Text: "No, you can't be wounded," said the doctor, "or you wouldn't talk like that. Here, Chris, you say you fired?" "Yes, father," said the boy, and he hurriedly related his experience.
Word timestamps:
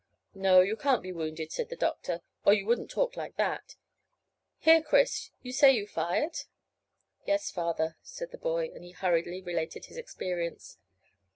"No, 0.33 0.61
you 0.61 0.75
can't 0.75 1.03
be 1.03 1.11
wounded," 1.11 1.51
said 1.51 1.69
the 1.69 1.75
doctor, 1.75 2.21
"or 2.43 2.55
you 2.55 2.65
wouldn't 2.65 2.89
talk 2.89 3.15
like 3.15 3.35
that. 3.37 3.75
Here, 4.57 4.81
Chris, 4.81 5.29
you 5.43 5.53
say 5.53 5.71
you 5.73 5.85
fired?" 5.85 6.37
"Yes, 7.27 7.51
father," 7.51 7.97
said 8.01 8.31
the 8.31 8.39
boy, 8.39 8.71
and 8.73 8.83
he 8.83 8.93
hurriedly 8.93 9.43
related 9.43 9.85
his 9.85 9.97
experience. 9.97 10.79